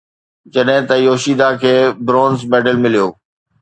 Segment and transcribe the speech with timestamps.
[0.53, 1.73] جڏهن ته يوشيدا کي
[2.05, 3.07] برونز ميڊل مليو